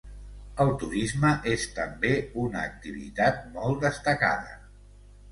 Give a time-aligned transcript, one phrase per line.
[0.63, 2.13] El turisme és també
[2.43, 4.57] una activitat molt destacada.